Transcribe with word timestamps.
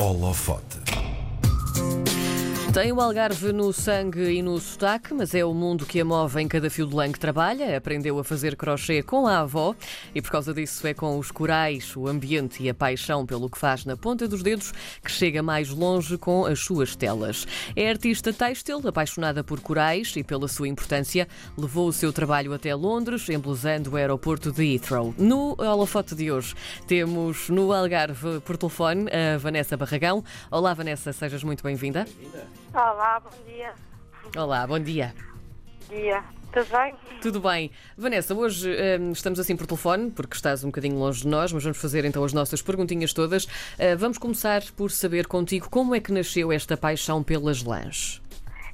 Holofote. 0.00 0.76
Tem 2.72 2.92
o 2.92 3.00
Algarve 3.00 3.52
no 3.52 3.72
sangue 3.72 4.30
e 4.30 4.42
no 4.42 4.56
sotaque, 4.60 5.12
mas 5.12 5.34
é 5.34 5.44
o 5.44 5.52
mundo 5.52 5.84
que 5.84 6.00
a 6.00 6.04
move 6.04 6.40
em 6.40 6.46
cada 6.46 6.70
fio 6.70 6.86
de 6.86 6.94
lã 6.94 7.10
que 7.10 7.18
trabalha. 7.18 7.76
Aprendeu 7.76 8.16
a 8.16 8.22
fazer 8.22 8.54
crochê 8.54 9.02
com 9.02 9.26
a 9.26 9.40
avó 9.40 9.74
e, 10.14 10.22
por 10.22 10.30
causa 10.30 10.54
disso, 10.54 10.86
é 10.86 10.94
com 10.94 11.18
os 11.18 11.32
corais, 11.32 11.96
o 11.96 12.06
ambiente 12.06 12.62
e 12.62 12.70
a 12.70 12.74
paixão 12.74 13.26
pelo 13.26 13.50
que 13.50 13.58
faz 13.58 13.84
na 13.84 13.96
ponta 13.96 14.28
dos 14.28 14.40
dedos 14.40 14.72
que 15.02 15.10
chega 15.10 15.42
mais 15.42 15.70
longe 15.70 16.16
com 16.16 16.46
as 16.46 16.60
suas 16.60 16.94
telas. 16.94 17.44
É 17.74 17.90
artista 17.90 18.32
têxtil, 18.32 18.80
apaixonada 18.86 19.42
por 19.42 19.58
corais 19.58 20.14
e 20.16 20.22
pela 20.22 20.46
sua 20.46 20.68
importância, 20.68 21.26
levou 21.58 21.88
o 21.88 21.92
seu 21.92 22.12
trabalho 22.12 22.52
até 22.52 22.72
Londres, 22.72 23.28
embelezando 23.28 23.90
o 23.90 23.96
aeroporto 23.96 24.52
de 24.52 24.74
Heathrow. 24.74 25.12
No 25.18 25.56
holofote 25.58 26.14
de 26.14 26.30
hoje, 26.30 26.54
temos 26.86 27.48
no 27.48 27.72
Algarve, 27.72 28.38
por 28.44 28.56
telefone, 28.56 29.06
a 29.10 29.38
Vanessa 29.38 29.76
Barragão. 29.76 30.22
Olá, 30.52 30.72
Vanessa, 30.72 31.12
sejas 31.12 31.42
muito 31.42 31.64
bem-vinda. 31.64 32.06
Olá, 32.72 33.20
bom 33.20 33.44
dia. 33.44 33.74
Olá, 34.36 34.66
bom 34.66 34.78
dia. 34.78 35.12
Bom 35.88 35.94
dia. 35.96 36.22
Tudo 36.52 36.70
bem? 36.70 36.94
Tudo 37.20 37.40
bem. 37.40 37.70
Vanessa, 37.96 38.34
hoje 38.34 38.70
hum, 39.00 39.12
estamos 39.12 39.40
assim 39.40 39.56
por 39.56 39.66
telefone, 39.66 40.10
porque 40.10 40.34
estás 40.34 40.62
um 40.62 40.68
bocadinho 40.68 40.96
longe 40.96 41.22
de 41.22 41.28
nós, 41.28 41.52
mas 41.52 41.62
vamos 41.64 41.80
fazer 41.80 42.04
então 42.04 42.22
as 42.24 42.32
nossas 42.32 42.62
perguntinhas 42.62 43.12
todas. 43.12 43.44
Uh, 43.44 43.96
vamos 43.98 44.18
começar 44.18 44.62
por 44.76 44.90
saber 44.90 45.26
contigo 45.26 45.68
como 45.68 45.94
é 45.94 46.00
que 46.00 46.12
nasceu 46.12 46.52
esta 46.52 46.76
paixão 46.76 47.22
pelas 47.22 47.62
lãs. 47.64 48.22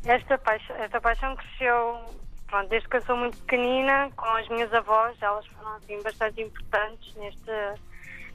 Esta 0.05 0.36
paixão, 0.38 0.77
esta 0.77 1.00
paixão 1.00 1.34
cresceu 1.34 1.98
pronto, 2.47 2.69
desde 2.69 2.88
que 2.88 2.97
eu 2.97 3.02
sou 3.02 3.16
muito 3.16 3.38
pequenina, 3.38 4.10
com 4.16 4.27
as 4.36 4.48
minhas 4.48 4.72
avós, 4.72 5.16
elas 5.20 5.47
foram 5.47 5.77
assim, 5.77 6.02
bastante 6.02 6.42
importantes 6.42 7.14
neste, 7.16 7.50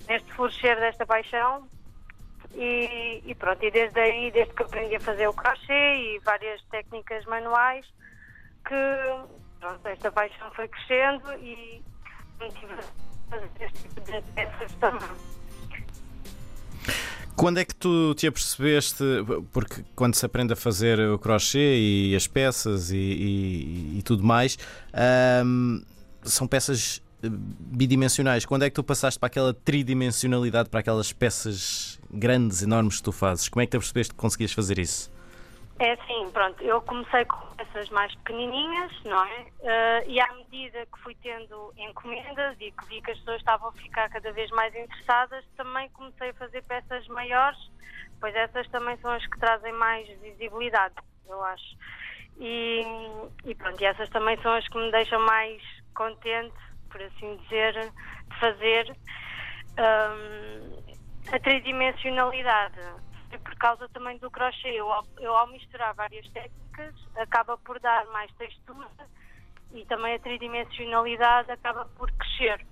neste 0.08 0.34
florescer 0.34 0.80
desta 0.80 1.06
paixão. 1.06 1.68
E, 2.54 3.22
e, 3.26 3.36
pronto, 3.36 3.64
e 3.64 3.72
desde 3.72 4.00
aí, 4.00 4.32
desde 4.32 4.54
que 4.54 4.64
aprendi 4.64 4.96
a 4.96 5.00
fazer 5.00 5.28
o 5.28 5.34
crochê 5.34 5.96
e 5.96 6.20
várias 6.20 6.62
técnicas 6.66 7.26
manuais, 7.26 7.86
que 8.68 8.76
pronto, 9.60 9.88
esta 9.88 10.12
paixão 10.12 10.52
foi 10.52 10.68
crescendo 10.68 11.34
e 11.42 11.82
tive 12.50 12.74
a 12.74 12.82
fazer 13.30 13.50
este 13.62 13.88
tipo 13.88 14.02
de 14.02 14.22
peças 14.34 14.74
também. 14.80 15.10
Quando 17.36 17.60
é 17.60 17.66
que 17.66 17.74
tu 17.74 18.14
te 18.16 18.28
apercebeste, 18.28 19.04
porque 19.52 19.84
quando 19.96 20.16
se 20.16 20.26
aprende 20.26 20.54
a 20.54 20.56
fazer 20.56 21.00
o 21.00 21.18
crochê 21.18 21.78
e 21.78 22.16
as 22.16 22.28
peças 22.28 22.92
e, 22.92 22.98
e, 22.98 24.00
e 24.00 24.02
tudo 24.04 24.24
mais, 24.24 24.58
hum, 25.44 25.84
são 26.22 26.48
peças 26.48 27.02
bidimensionais. 27.30 28.46
Quando 28.46 28.64
é 28.64 28.70
que 28.70 28.76
tu 28.76 28.84
passaste 28.84 29.20
para 29.20 29.28
aquela 29.28 29.54
tridimensionalidade, 29.54 30.70
para 30.70 30.82
aquelas 30.82 31.12
peças 31.14 31.91
grandes, 32.14 32.62
enormes 32.62 32.98
que 32.98 33.04
tu 33.04 33.12
fazes? 33.12 33.50
Como 33.50 33.62
é 33.62 33.66
que 33.66 33.72
tu 33.72 33.80
percebeste 33.80 34.14
que 34.14 34.20
conseguias 34.20 34.52
fazer 34.52 34.80
isso? 34.80 35.12
É 35.80 35.94
assim, 35.94 36.30
pronto, 36.32 36.62
eu 36.64 36.80
comecei 36.82 37.26
com 37.26 37.38
peças 37.56 37.90
mais 37.90 38.14
pequenininhas, 38.16 38.92
não 39.04 39.26
é? 39.26 39.42
Uh, 39.42 40.10
e 40.10 40.20
à 40.20 40.32
medida 40.34 40.86
que 40.86 41.00
fui 41.02 41.16
tendo 41.24 41.74
encomendas 41.76 42.56
e 42.60 42.72
que 42.72 42.86
vi 42.88 43.02
que 43.02 43.12
as 43.12 43.18
pessoas 43.20 43.38
estavam 43.38 43.70
a 43.70 43.72
ficar 43.72 44.10
cada 44.10 44.32
vez 44.32 44.52
mais 44.52 44.76
interessadas, 44.76 45.44
também 45.58 45.90
comecei 45.90 46.30
a 46.30 46.34
fazer 46.36 46.62
peças 46.64 47.08
maiores, 47.08 47.60
pois 48.20 48.36
essas 48.36 48.68
também 48.70 48.96
são 48.98 49.12
as 49.12 49.26
que 49.26 49.40
trazem 49.40 49.74
mais 49.74 50.08
visibilidade, 50.20 50.94
eu 51.28 51.44
acho. 51.44 51.76
E, 52.40 52.86
e 53.46 53.56
pronto, 53.56 53.82
e 53.82 53.86
essas 53.86 54.10
também 54.10 54.40
são 54.42 54.54
as 54.54 54.68
que 54.68 54.78
me 54.78 54.92
deixam 54.92 55.20
mais 55.26 55.62
contente 55.96 56.54
por 56.92 57.02
assim 57.02 57.38
dizer, 57.38 57.74
de 57.74 58.40
fazer 58.40 58.96
um, 59.80 60.91
a 61.32 61.40
tridimensionalidade. 61.40 62.80
E 63.32 63.38
por 63.38 63.56
causa 63.56 63.88
também 63.90 64.18
do 64.18 64.30
crochê, 64.30 64.70
eu, 64.70 64.88
eu 65.20 65.36
ao 65.36 65.48
misturar 65.48 65.94
várias 65.94 66.28
técnicas, 66.30 66.96
acaba 67.16 67.58
por 67.58 67.80
dar 67.80 68.06
mais 68.08 68.32
textura 68.34 68.90
e 69.74 69.86
também 69.86 70.16
a 70.16 70.20
tridimensionalidade 70.20 71.52
acaba 71.52 71.86
por 71.98 72.12
crescer. 72.12 72.66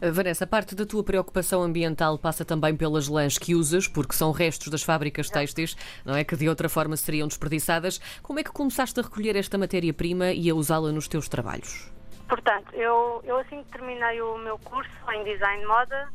Eh, 0.00 0.10
Vanessa, 0.10 0.46
parte 0.46 0.74
da 0.74 0.86
tua 0.86 1.02
preocupação 1.02 1.62
ambiental 1.62 2.18
passa 2.18 2.44
também 2.44 2.76
pelas 2.76 3.08
lãs 3.08 3.36
que 3.36 3.54
usas, 3.54 3.88
porque 3.88 4.14
são 4.14 4.30
restos 4.30 4.68
das 4.68 4.82
fábricas 4.82 5.28
têxteis, 5.28 5.76
não 6.04 6.14
é? 6.14 6.22
Que 6.24 6.36
de 6.36 6.48
outra 6.48 6.68
forma 6.68 6.96
seriam 6.96 7.26
desperdiçadas. 7.26 7.98
Como 8.22 8.38
é 8.38 8.44
que 8.44 8.52
começaste 8.52 8.98
a 9.00 9.02
recolher 9.02 9.36
esta 9.36 9.58
matéria-prima 9.58 10.32
e 10.32 10.48
a 10.48 10.54
usá-la 10.54 10.92
nos 10.92 11.08
teus 11.08 11.28
trabalhos? 11.28 11.90
Portanto, 12.28 12.72
eu, 12.74 13.22
eu 13.24 13.38
assim 13.38 13.62
que 13.64 13.70
terminei 13.70 14.20
o 14.20 14.36
meu 14.38 14.58
curso 14.58 14.90
em 15.12 15.24
design 15.24 15.62
de 15.62 15.66
moda, 15.66 16.08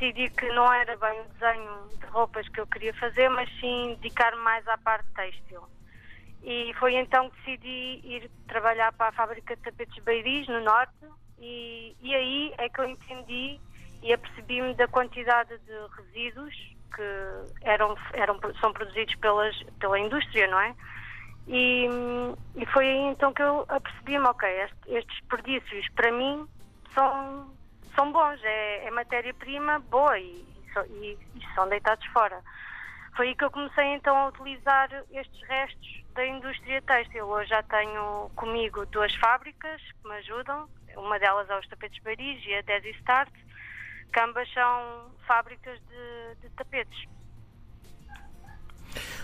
decidi 0.00 0.30
que 0.30 0.48
não 0.52 0.72
era 0.72 0.96
bem 0.96 1.20
o 1.20 1.24
desenho 1.34 1.88
de 1.98 2.06
roupas 2.06 2.48
que 2.48 2.60
eu 2.60 2.66
queria 2.66 2.94
fazer, 2.94 3.28
mas 3.28 3.48
sim 3.60 3.96
dedicar-me 4.00 4.42
mais 4.42 4.66
à 4.66 4.78
parte 4.78 5.06
têxtil. 5.14 5.60
E 6.42 6.72
foi 6.78 6.94
então 6.94 7.28
que 7.28 7.36
decidi 7.36 8.00
ir 8.02 8.30
trabalhar 8.48 8.92
para 8.94 9.08
a 9.08 9.12
fábrica 9.12 9.54
de 9.54 9.62
tapetes 9.62 10.02
Beiris, 10.02 10.48
no 10.48 10.62
Norte, 10.62 10.94
e, 11.38 11.94
e 12.00 12.14
aí 12.14 12.54
é 12.56 12.68
que 12.70 12.80
eu 12.80 12.88
entendi 12.88 13.60
e 14.02 14.12
apercebi-me 14.12 14.74
da 14.74 14.88
quantidade 14.88 15.56
de 15.58 15.72
resíduos 15.96 16.54
que 16.94 17.60
eram, 17.60 17.94
eram, 18.14 18.40
são 18.58 18.72
produzidos 18.72 19.14
pelas, 19.16 19.54
pela 19.78 19.98
indústria, 19.98 20.46
não 20.48 20.58
é? 20.58 20.74
E, 21.46 21.86
e 22.56 22.66
foi 22.66 22.86
aí 22.86 23.10
então 23.10 23.32
que 23.34 23.42
eu 23.42 23.66
apercebi-me, 23.68 24.26
ok, 24.26 24.48
este, 24.48 24.76
estes 24.94 25.18
desperdícios 25.18 25.86
para 25.94 26.10
mim 26.10 26.46
são, 26.94 27.52
são 28.00 28.12
bons, 28.12 28.42
é, 28.42 28.86
é 28.86 28.90
matéria-prima 28.90 29.78
boa 29.78 30.18
e, 30.18 30.42
e, 30.88 31.18
e, 31.34 31.54
são 31.54 31.68
deitados 31.68 32.06
fora. 32.06 32.42
Foi 33.14 33.28
aí 33.28 33.34
que 33.34 33.44
eu 33.44 33.50
comecei 33.50 33.84
então 33.94 34.16
a 34.16 34.28
utilizar 34.28 34.88
estes 35.12 35.42
restos 35.46 36.02
da 36.14 36.26
indústria 36.26 36.80
têxtil. 36.80 37.26
Hoje 37.26 37.50
já 37.50 37.62
tenho 37.64 38.30
comigo 38.36 38.86
duas 38.86 39.14
fábricas 39.16 39.82
que 39.82 40.08
me 40.08 40.14
ajudam, 40.14 40.66
uma 40.96 41.18
delas 41.18 41.50
é 41.50 41.58
os 41.58 41.68
tapetes 41.68 42.02
Baris 42.02 42.42
e 42.46 42.54
a 42.54 42.62
Desi 42.62 42.88
Start, 43.00 43.30
que 44.10 44.20
ambas 44.20 44.50
são 44.54 45.12
fábricas 45.26 45.78
de, 45.80 46.36
de 46.40 46.50
tapetes. 46.56 47.06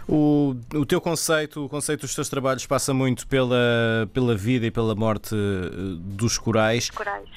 O, 0.09 0.55
o 0.72 0.87
teu 0.87 1.00
conceito, 1.00 1.65
o 1.65 1.69
conceito 1.69 2.03
dos 2.03 2.15
teus 2.15 2.28
trabalhos 2.28 2.65
passa 2.65 2.94
muito 2.94 3.27
pela, 3.27 4.09
pela 4.15 4.37
vida 4.37 4.67
e 4.67 4.71
pela 4.71 4.94
morte 4.94 5.34
eh, 5.34 5.69
dos 5.99 6.39
corais. 6.39 6.91
corais. 6.91 7.28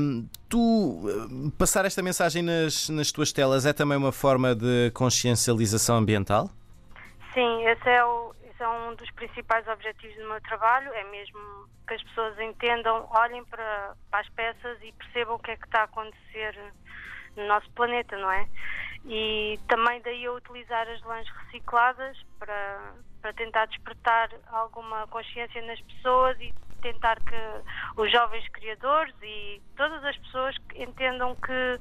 Um, 0.00 0.28
tu 0.48 1.04
eh, 1.08 1.50
passar 1.56 1.84
esta 1.84 2.02
mensagem 2.02 2.42
nas, 2.42 2.88
nas 2.88 3.12
tuas 3.12 3.32
telas 3.32 3.64
é 3.64 3.72
também 3.72 3.96
uma 3.96 4.10
forma 4.10 4.56
de 4.56 4.90
consciencialização 4.92 5.98
ambiental? 5.98 6.50
Sim, 7.32 7.64
esse 7.64 7.88
é, 7.88 8.04
o, 8.04 8.34
esse 8.50 8.60
é 8.60 8.68
um 8.68 8.96
dos 8.96 9.10
principais 9.12 9.66
objetivos 9.68 10.16
do 10.16 10.28
meu 10.28 10.40
trabalho, 10.40 10.92
é 10.94 11.04
mesmo 11.04 11.38
que 11.86 11.94
as 11.94 12.02
pessoas 12.02 12.36
entendam, 12.40 13.06
olhem 13.10 13.44
para, 13.44 13.94
para 14.10 14.20
as 14.20 14.28
peças 14.30 14.78
e 14.82 14.90
percebam 14.92 15.36
o 15.36 15.38
que 15.38 15.52
é 15.52 15.56
que 15.56 15.66
está 15.66 15.82
a 15.82 15.84
acontecer 15.84 16.58
no 17.36 17.46
nosso 17.46 17.70
planeta, 17.70 18.16
não 18.16 18.32
é? 18.32 18.48
E 19.08 19.58
também 19.68 20.00
daí 20.02 20.24
eu 20.24 20.34
utilizar 20.34 20.88
as 20.88 21.00
lãs 21.02 21.28
recicladas 21.28 22.18
para, 22.40 22.94
para 23.22 23.32
tentar 23.34 23.66
despertar 23.66 24.30
alguma 24.48 25.06
consciência 25.06 25.62
nas 25.62 25.80
pessoas 25.82 26.36
e 26.40 26.52
tentar 26.82 27.16
que 27.20 28.00
os 28.00 28.10
jovens 28.10 28.48
criadores 28.48 29.14
e 29.22 29.62
todas 29.76 30.02
as 30.04 30.16
pessoas 30.18 30.56
entendam 30.74 31.36
que 31.36 31.80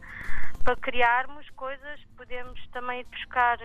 para 0.64 0.76
criarmos 0.76 1.50
coisas 1.52 2.00
podemos 2.16 2.60
também 2.70 3.04
buscar 3.06 3.58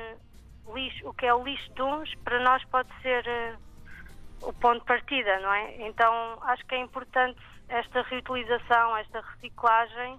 lixo, 0.74 1.08
o 1.08 1.14
que 1.14 1.26
é 1.26 1.34
o 1.34 1.44
lixo 1.44 1.72
de 1.74 1.82
uns, 1.82 2.14
para 2.24 2.40
nós 2.40 2.64
pode 2.66 2.88
ser 3.02 3.24
uh, 3.26 4.48
o 4.48 4.52
ponto 4.54 4.80
de 4.80 4.86
partida, 4.86 5.38
não 5.40 5.52
é? 5.52 5.86
Então 5.86 6.38
acho 6.42 6.64
que 6.66 6.74
é 6.74 6.78
importante 6.78 7.40
esta 7.68 8.02
reutilização, 8.02 8.96
esta 8.96 9.20
reciclagem 9.20 10.18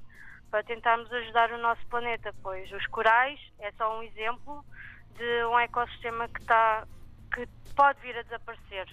para 0.51 0.63
tentarmos 0.63 1.11
ajudar 1.11 1.51
o 1.53 1.57
nosso 1.57 1.85
planeta, 1.87 2.35
pois 2.43 2.69
os 2.71 2.85
corais 2.87 3.39
é 3.59 3.71
só 3.71 3.97
um 3.97 4.03
exemplo 4.03 4.63
de 5.15 5.45
um 5.45 5.57
ecossistema 5.57 6.27
que 6.27 6.41
está 6.41 6.85
que 7.33 7.47
pode 7.75 7.99
vir 8.01 8.17
a 8.17 8.23
desaparecer. 8.23 8.87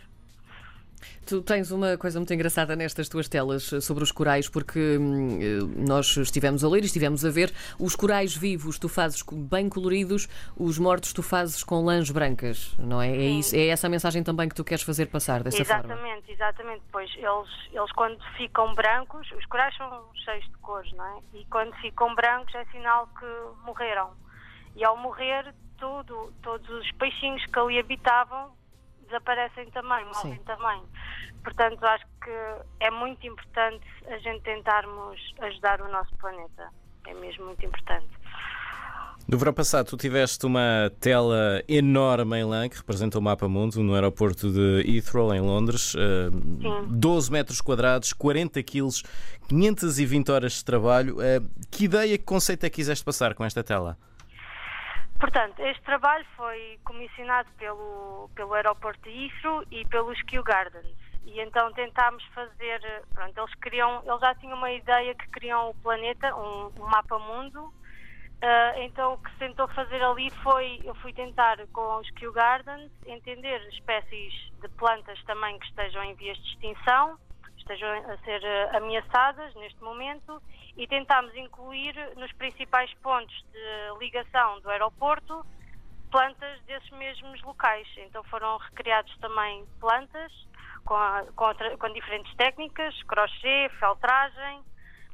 Tu 1.28 1.42
tens 1.42 1.70
uma 1.70 1.98
coisa 1.98 2.18
muito 2.18 2.32
engraçada 2.32 2.74
nestas 2.74 3.06
tuas 3.06 3.28
telas 3.28 3.64
sobre 3.82 4.02
os 4.02 4.10
corais, 4.10 4.48
porque 4.48 4.96
hum, 4.96 5.38
nós 5.76 6.16
estivemos 6.16 6.64
a 6.64 6.68
ler 6.70 6.82
e 6.82 6.86
estivemos 6.86 7.22
a 7.22 7.28
ver 7.28 7.52
os 7.78 7.94
corais 7.94 8.34
vivos 8.34 8.78
tu 8.78 8.88
fazes 8.88 9.22
bem 9.30 9.68
coloridos, 9.68 10.26
os 10.56 10.78
mortos 10.78 11.12
tu 11.12 11.22
fazes 11.22 11.62
com 11.62 11.84
lãs 11.84 12.10
brancas, 12.10 12.74
não 12.78 13.02
é? 13.02 13.10
É, 13.10 13.26
isso, 13.28 13.54
é 13.54 13.66
essa 13.66 13.88
a 13.88 13.90
mensagem 13.90 14.24
também 14.24 14.48
que 14.48 14.54
tu 14.54 14.64
queres 14.64 14.82
fazer 14.82 15.04
passar 15.06 15.42
dessa 15.42 15.60
exatamente, 15.60 15.88
forma. 15.88 16.08
Exatamente, 16.08 16.32
exatamente. 16.32 16.82
Pois 16.90 17.10
eles, 17.14 17.74
eles 17.74 17.92
quando 17.92 18.18
ficam 18.38 18.74
brancos, 18.74 19.30
os 19.32 19.44
corais 19.44 19.76
são 19.76 20.04
cheios 20.24 20.46
de 20.46 20.56
cores, 20.62 20.90
não 20.94 21.04
é? 21.04 21.18
E 21.34 21.44
quando 21.50 21.74
ficam 21.74 22.14
brancos 22.14 22.54
é 22.54 22.64
sinal 22.72 23.06
que 23.08 23.26
morreram. 23.66 24.12
E 24.74 24.82
ao 24.82 24.96
morrer, 24.96 25.54
tudo, 25.76 26.32
todos 26.42 26.70
os 26.70 26.90
peixinhos 26.92 27.44
que 27.44 27.58
ali 27.58 27.78
habitavam 27.78 28.56
desaparecem 29.08 29.70
também, 29.70 30.04
morrem 30.04 30.36
Sim. 30.36 30.42
também. 30.44 30.82
Portanto, 31.42 31.84
acho 31.84 32.06
que 32.22 32.30
é 32.80 32.90
muito 32.90 33.26
importante 33.26 33.86
a 34.06 34.18
gente 34.18 34.42
tentarmos 34.42 35.18
ajudar 35.40 35.80
o 35.80 35.88
nosso 35.88 36.14
planeta. 36.16 36.70
É 37.06 37.14
mesmo 37.14 37.46
muito 37.46 37.64
importante. 37.64 38.08
No 39.26 39.36
verão 39.36 39.52
passado, 39.52 39.86
tu 39.86 39.96
tiveste 39.98 40.46
uma 40.46 40.90
tela 41.00 41.62
enorme 41.68 42.38
em 42.38 42.44
lã 42.44 42.66
que 42.66 42.78
representa 42.78 43.18
o 43.18 43.22
mapa 43.22 43.46
mundo 43.46 43.82
no 43.82 43.94
aeroporto 43.94 44.50
de 44.50 44.82
Heathrow, 44.90 45.34
em 45.34 45.40
Londres. 45.40 45.94
Uh, 45.94 46.86
12 46.86 47.30
metros 47.30 47.60
quadrados, 47.60 48.14
40 48.14 48.62
quilos, 48.62 49.02
520 49.48 50.30
horas 50.30 50.52
de 50.54 50.64
trabalho. 50.64 51.16
Uh, 51.16 51.46
que 51.70 51.84
ideia, 51.84 52.16
que 52.16 52.24
conceito 52.24 52.64
é 52.64 52.70
que 52.70 52.76
quiseste 52.76 53.04
passar 53.04 53.34
com 53.34 53.44
esta 53.44 53.62
tela? 53.62 53.98
Portanto, 55.18 55.60
este 55.60 55.82
trabalho 55.82 56.24
foi 56.36 56.78
comissionado 56.84 57.50
pelo, 57.58 58.30
pelo 58.34 58.54
aeroporto 58.54 59.00
de 59.02 59.26
Heathrow 59.26 59.64
e 59.70 59.84
pelos 59.86 60.20
Kew 60.22 60.42
Gardens. 60.44 60.96
E 61.24 61.40
então 61.40 61.72
tentámos 61.72 62.24
fazer, 62.34 62.80
pronto, 63.12 63.38
eles 63.38 63.54
queriam, 63.56 64.02
eles 64.06 64.20
já 64.20 64.34
tinham 64.36 64.56
uma 64.56 64.70
ideia 64.70 65.14
que 65.14 65.28
queriam 65.30 65.70
o 65.70 65.74
planeta, 65.74 66.34
um, 66.34 66.72
um 66.80 66.86
mapa 66.86 67.18
mundo, 67.18 67.72
Uh, 68.38 68.78
então 68.82 69.14
o 69.14 69.18
que 69.18 69.32
se 69.32 69.38
tentou 69.38 69.66
fazer 69.68 70.00
ali 70.00 70.30
foi, 70.44 70.80
eu 70.84 70.94
fui 70.96 71.12
tentar 71.12 71.58
com 71.72 71.96
os 71.96 72.08
Kew 72.10 72.32
Gardens 72.32 72.92
entender 73.04 73.60
espécies 73.72 74.32
de 74.62 74.68
plantas 74.76 75.20
também 75.24 75.58
que 75.58 75.66
estejam 75.66 76.04
em 76.04 76.14
vias 76.14 76.38
de 76.38 76.48
extinção, 76.50 77.18
estejam 77.68 77.90
a 78.10 78.16
ser 78.18 78.42
uh, 78.42 78.76
ameaçadas 78.76 79.54
neste 79.56 79.82
momento 79.82 80.42
e 80.76 80.86
tentámos 80.86 81.34
incluir 81.36 81.94
nos 82.16 82.32
principais 82.32 82.92
pontos 83.02 83.34
de 83.52 83.98
ligação 83.98 84.60
do 84.60 84.70
aeroporto 84.70 85.44
plantas 86.10 86.62
desses 86.62 86.90
mesmos 86.90 87.42
locais. 87.42 87.86
Então 87.98 88.24
foram 88.24 88.56
recriados 88.56 89.14
também 89.18 89.66
plantas 89.78 90.32
com, 90.86 90.94
a, 90.94 91.24
com, 91.36 91.46
com 91.78 91.92
diferentes 91.92 92.34
técnicas, 92.36 93.02
crochê, 93.02 93.68
feltragem, 93.78 94.62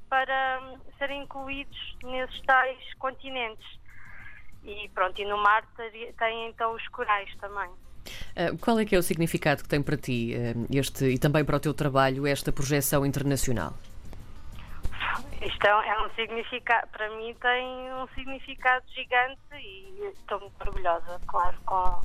para 0.08 0.60
hum, 0.62 0.78
serem 0.98 1.22
incluídos 1.22 1.96
nesses 2.04 2.40
tais 2.42 2.94
continentes. 2.94 3.66
E 4.62 4.88
pronto, 4.90 5.20
e 5.20 5.24
no 5.24 5.36
mar 5.38 5.66
tem 6.16 6.48
então 6.48 6.72
os 6.74 6.88
corais 6.88 7.34
também. 7.38 7.70
Uh, 8.36 8.58
qual 8.58 8.78
é 8.80 8.84
que 8.84 8.96
é 8.96 8.98
o 8.98 9.02
significado 9.02 9.62
que 9.62 9.68
tem 9.68 9.80
para 9.80 9.96
ti 9.96 10.34
uh, 10.34 10.66
este 10.70 11.04
e 11.04 11.18
também 11.18 11.44
para 11.44 11.56
o 11.56 11.60
teu 11.60 11.72
trabalho 11.72 12.26
esta 12.26 12.52
projeção 12.52 13.06
internacional? 13.06 13.74
Isto 15.40 15.66
é, 15.66 15.88
é 15.88 16.00
um 16.00 16.10
significado, 16.14 16.88
para 16.88 17.08
mim 17.16 17.34
tem 17.34 17.92
um 17.92 18.08
significado 18.14 18.84
gigante 18.88 19.38
e 19.54 20.10
estou 20.18 20.40
muito 20.40 20.54
orgulhosa, 20.60 21.20
claro, 21.26 21.56
com, 21.66 22.00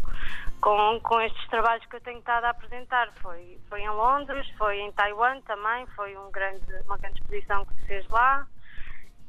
com, 0.60 1.00
com 1.02 1.22
estes 1.22 1.48
trabalhos 1.48 1.86
que 1.86 1.96
eu 1.96 2.02
tenho 2.02 2.20
estado 2.20 2.44
a 2.44 2.50
apresentar. 2.50 3.12
Foi, 3.22 3.58
foi 3.70 3.82
em 3.82 3.90
Londres, 3.90 4.46
foi 4.58 4.82
em 4.82 4.92
Taiwan 4.92 5.40
também, 5.42 5.88
foi 5.96 6.18
um 6.18 6.30
grande, 6.32 6.66
uma 6.86 6.98
grande 6.98 7.20
exposição 7.22 7.66
que 7.66 7.74
se 7.76 7.86
fez 7.88 8.08
lá 8.10 8.46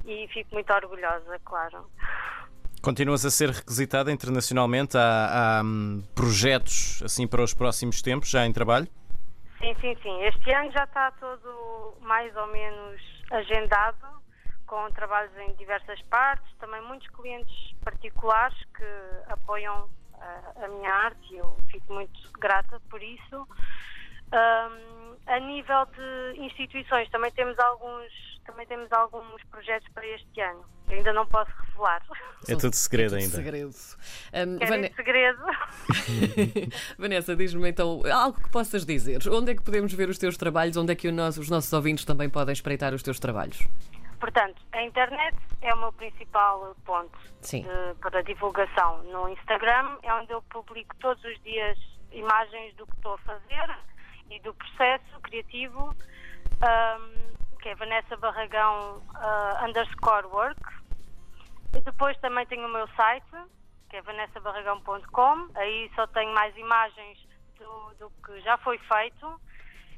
e 0.05 0.29
fico 0.29 0.52
muito 0.55 0.73
orgulhosa, 0.73 1.38
claro. 1.44 1.87
Continuas 2.82 3.27
a 3.27 3.31
ser 3.31 3.50
requisitada 3.50 4.11
internacionalmente? 4.11 4.97
Há, 4.97 5.59
há 5.59 5.62
hum, 5.62 6.03
projetos 6.15 7.03
assim 7.05 7.29
para 7.29 7.43
os 7.43 7.53
próximos 7.53 8.00
tempos, 8.00 8.31
já 8.31 8.47
em 8.47 8.53
trabalho? 8.53 8.88
Sim, 9.59 9.75
sim, 9.82 9.94
sim. 10.03 10.23
Este 10.23 10.50
ano 10.50 10.73
já 10.73 10.85
está 10.85 11.11
todo 11.12 11.99
mais 12.00 12.35
ou 12.35 12.47
menos 12.47 12.99
agendado, 13.31 14.06
com 14.67 14.91
trabalhos 14.93 15.37
em 15.37 15.55
diversas 15.56 16.00
partes, 16.09 16.50
também 16.59 16.81
muitos 16.81 17.06
clientes 17.09 17.55
particulares 17.85 18.56
que 18.75 19.31
apoiam 19.31 19.87
a, 20.19 20.65
a 20.65 20.69
minha 20.69 20.91
arte 20.91 21.35
e 21.35 21.37
eu 21.37 21.55
fico 21.71 21.93
muito 21.93 22.19
grata 22.38 22.81
por 22.88 23.03
isso. 23.03 23.47
Um, 24.32 25.17
a 25.27 25.38
nível 25.41 25.87
de 25.87 26.41
instituições 26.41 27.09
também 27.11 27.31
temos 27.32 27.59
alguns 27.59 28.31
também 28.47 28.67
temos 28.67 28.91
alguns 28.93 29.43
projetos 29.44 29.88
para 29.93 30.06
este 30.06 30.41
ano 30.41 30.65
que 30.88 30.94
ainda 30.94 31.12
não 31.12 31.25
posso 31.27 31.50
revelar. 31.67 32.03
É 32.49 32.56
tudo 32.56 32.75
segredo 32.75 33.17
é 33.17 33.21
tudo 33.21 33.25
ainda. 33.25 33.37
Segredo. 33.37 33.75
Um, 34.35 34.59
Van... 34.59 34.94
segredo. 34.97 35.43
Vanessa, 36.99 37.37
diz-me 37.37 37.69
então 37.69 38.03
algo 38.12 38.43
que 38.43 38.50
possas 38.50 38.85
dizer. 38.85 39.21
Onde 39.31 39.53
é 39.53 39.55
que 39.55 39.62
podemos 39.62 39.93
ver 39.93 40.09
os 40.09 40.19
teus 40.19 40.37
trabalhos? 40.37 40.76
Onde 40.76 40.93
é 40.93 40.97
que 40.97 41.06
os 41.06 41.49
nossos 41.49 41.73
ouvintes 41.73 42.05
também 42.05 42.29
podem 42.29 42.53
espreitar 42.53 42.93
os 42.93 43.03
teus 43.03 43.21
trabalhos? 43.21 43.67
Portanto, 44.19 44.61
a 44.73 44.83
internet 44.83 45.37
é 45.62 45.73
o 45.73 45.79
meu 45.79 45.93
principal 45.93 46.75
ponto 46.85 47.17
de, 47.41 47.65
para 48.00 48.23
divulgação. 48.23 49.03
No 49.05 49.29
Instagram 49.29 49.97
é 50.03 50.12
onde 50.12 50.33
eu 50.33 50.43
publico 50.43 50.94
todos 50.97 51.23
os 51.25 51.41
dias 51.43 51.79
imagens 52.12 52.75
do 52.75 52.87
que 52.87 52.97
estou 52.97 53.15
a 53.15 53.19
fazer 53.19 53.79
e 54.31 54.41
do 54.41 54.55
processo 54.55 55.21
criativo, 55.23 55.94
um, 56.62 57.59
que 57.59 57.69
é 57.69 57.75
Vanessa 57.75 58.17
Barragão 58.17 59.03
uh, 59.15 59.65
underscore 59.65 60.27
work. 60.27 60.61
E 61.77 61.81
depois 61.81 62.17
também 62.19 62.47
tenho 62.47 62.67
o 62.67 62.73
meu 62.73 62.88
site, 62.97 63.27
que 63.88 63.97
é 63.97 64.03
vanessabarragão.com. 64.03 65.49
Aí 65.55 65.91
só 65.94 66.06
tenho 66.09 66.35
mais 66.35 66.56
imagens 66.56 67.19
do, 67.59 67.94
do 67.99 68.11
que 68.25 68.41
já 68.41 68.56
foi 68.59 68.79
feito 68.79 69.41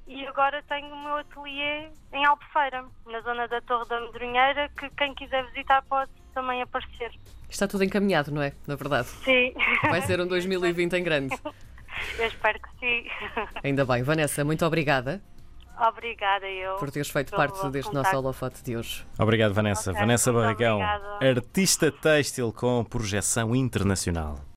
e 0.07 0.27
agora 0.27 0.63
tenho 0.69 0.93
o 0.93 1.05
meu 1.05 1.17
ateliê 1.17 1.89
em 2.13 2.25
Albufeira, 2.27 2.85
na 3.07 3.21
zona 3.21 3.47
da 3.47 3.61
Torre 3.61 3.89
da 3.89 4.01
Medronheira, 4.01 4.69
que 4.79 4.91
quem 4.91 5.15
quiser 5.15 5.47
visitar 5.47 5.83
pode 5.83 6.11
também 6.35 6.61
aparecer. 6.61 7.13
Está 7.49 7.69
tudo 7.69 7.85
encaminhado, 7.85 8.33
não 8.33 8.43
é? 8.43 8.53
Na 8.67 8.75
verdade. 8.75 9.09
Sim. 9.09 9.55
Vai 9.83 10.01
ser 10.03 10.21
um 10.21 10.27
2020 10.29 10.93
em 10.95 11.05
grande. 11.05 11.37
Eu 12.19 12.27
espero 12.27 12.59
que 12.61 12.69
sim. 12.81 13.07
Ainda 13.63 13.85
bem. 13.85 14.03
Vanessa, 14.03 14.45
muito 14.45 14.65
obrigada. 14.65 15.23
Obrigada 15.89 16.47
eu. 16.47 16.77
Por 16.77 16.91
teres 16.91 17.09
feito 17.09 17.35
parte 17.35 17.55
deste 17.71 17.89
contacto. 17.89 17.95
nosso 17.95 18.17
holofote 18.17 18.63
de 18.63 18.77
hoje. 18.77 19.05
Obrigado, 19.19 19.53
Vanessa. 19.53 19.91
Okay, 19.91 20.01
Vanessa 20.01 20.33
Barragão, 20.33 20.81
artista 21.21 21.91
têxtil 21.91 22.53
com 22.53 22.85
projeção 22.85 23.57
internacional. 23.57 24.39